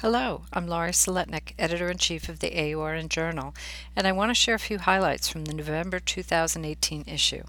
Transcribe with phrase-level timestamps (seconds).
[0.00, 3.52] Hello, I'm Laurie Soletnik, Editor in Chief of the AORN Journal,
[3.96, 7.42] and I want to share a few highlights from the November 2018 issue.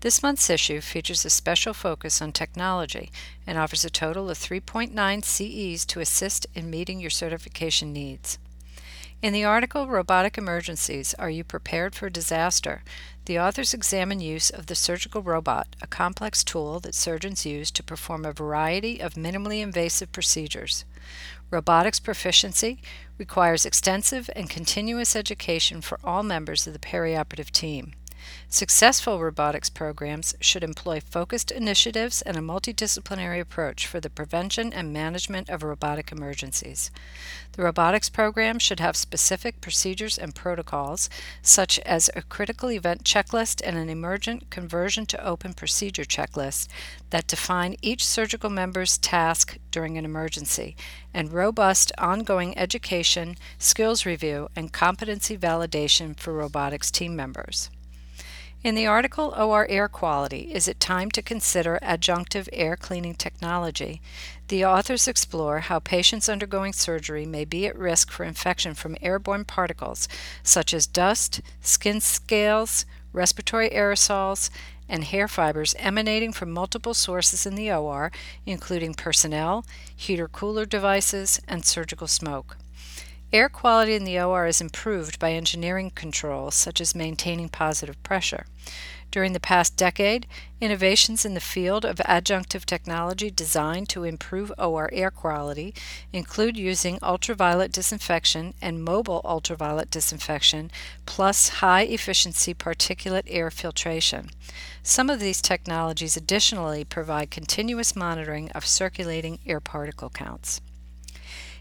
[0.00, 3.10] This month's issue features a special focus on technology
[3.46, 8.38] and offers a total of 3.9 CEs to assist in meeting your certification needs.
[9.26, 12.84] In the article Robotic Emergencies Are You Prepared for Disaster?
[13.24, 17.82] the authors examine use of the surgical robot, a complex tool that surgeons use to
[17.82, 20.84] perform a variety of minimally invasive procedures.
[21.50, 22.80] Robotics proficiency
[23.18, 27.94] requires extensive and continuous education for all members of the perioperative team.
[28.48, 34.92] Successful robotics programs should employ focused initiatives and a multidisciplinary approach for the prevention and
[34.92, 36.90] management of robotic emergencies.
[37.52, 41.08] The robotics program should have specific procedures and protocols,
[41.42, 46.68] such as a critical event checklist and an emergent conversion to open procedure checklist
[47.10, 50.76] that define each surgical member's task during an emergency,
[51.12, 57.70] and robust ongoing education, skills review, and competency validation for robotics team members.
[58.66, 64.02] In the article OR Air Quality Is It Time to Consider Adjunctive Air Cleaning Technology?
[64.48, 69.44] the authors explore how patients undergoing surgery may be at risk for infection from airborne
[69.44, 70.08] particles
[70.42, 74.50] such as dust, skin scales, respiratory aerosols,
[74.88, 78.10] and hair fibers emanating from multiple sources in the OR,
[78.46, 79.64] including personnel,
[79.94, 82.56] heater cooler devices, and surgical smoke.
[83.32, 88.46] Air quality in the OR is improved by engineering controls such as maintaining positive pressure.
[89.10, 90.28] During the past decade,
[90.60, 95.74] innovations in the field of adjunctive technology designed to improve OR air quality
[96.12, 100.70] include using ultraviolet disinfection and mobile ultraviolet disinfection,
[101.04, 104.30] plus high efficiency particulate air filtration.
[104.84, 110.60] Some of these technologies additionally provide continuous monitoring of circulating air particle counts.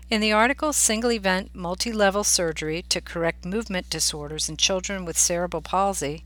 [0.08, 5.18] In the article Single Event Multi Level Surgery to Correct Movement Disorders in Children with
[5.18, 6.24] Cerebral Palsy,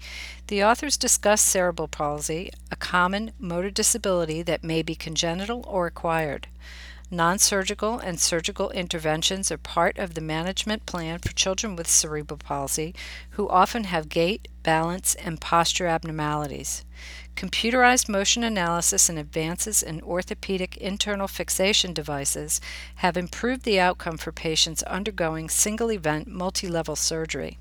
[0.47, 6.50] the authors discuss cerebral palsy, a common motor disability that may be congenital or acquired.
[7.09, 12.38] Non surgical and surgical interventions are part of the management plan for children with cerebral
[12.38, 12.94] palsy
[13.31, 16.84] who often have gait, balance, and posture abnormalities.
[17.36, 22.59] Computerized motion analysis and advances in orthopedic internal fixation devices
[22.96, 27.58] have improved the outcome for patients undergoing single event multi level surgery.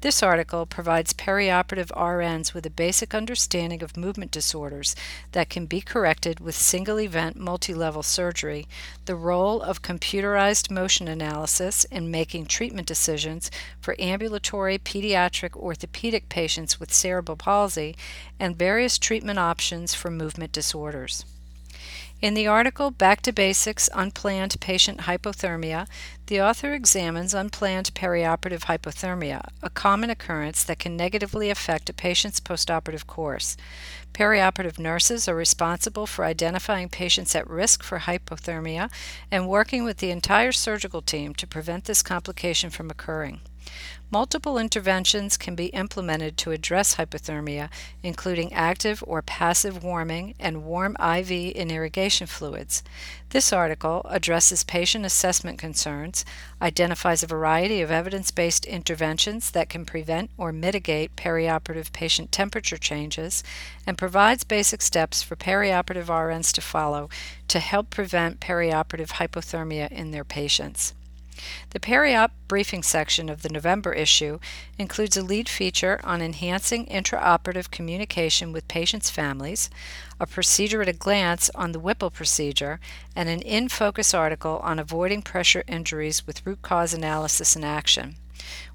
[0.00, 4.94] This article provides perioperative RNs with a basic understanding of movement disorders
[5.32, 8.68] that can be corrected with single event multi level surgery,
[9.06, 13.50] the role of computerized motion analysis in making treatment decisions
[13.80, 17.96] for ambulatory pediatric orthopedic patients with cerebral palsy,
[18.38, 21.24] and various treatment options for movement disorders.
[22.20, 25.86] In the article Back to Basics Unplanned Patient Hypothermia,
[26.26, 32.40] the author examines unplanned perioperative hypothermia, a common occurrence that can negatively affect a patient's
[32.40, 33.56] postoperative course.
[34.12, 38.90] Perioperative nurses are responsible for identifying patients at risk for hypothermia
[39.30, 43.40] and working with the entire surgical team to prevent this complication from occurring.
[44.10, 47.68] Multiple interventions can be implemented to address hypothermia,
[48.02, 52.82] including active or passive warming and warm IV and irrigation fluids.
[53.30, 56.24] This article addresses patient assessment concerns,
[56.62, 62.78] identifies a variety of evidence based interventions that can prevent or mitigate perioperative patient temperature
[62.78, 63.44] changes,
[63.86, 67.10] and provides basic steps for perioperative RNs to follow
[67.48, 70.94] to help prevent perioperative hypothermia in their patients.
[71.70, 74.38] The Peri-Op briefing section of the November issue
[74.78, 79.70] includes a lead feature on enhancing intraoperative communication with patients' families,
[80.18, 82.80] a procedure at a glance on the Whipple procedure,
[83.14, 88.16] and an in focus article on avoiding pressure injuries with root cause analysis and action.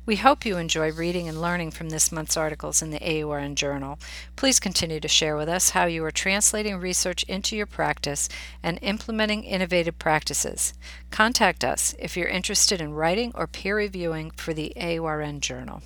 [0.06, 4.00] We hope you enjoy reading and learning from this month's articles in the AORN Journal.
[4.36, 8.28] Please continue to share with us how you are translating research into your practice
[8.62, 10.74] and implementing innovative practices.
[11.12, 15.82] Contact us if you're interested in writing or peer reviewing for the AORN Journal.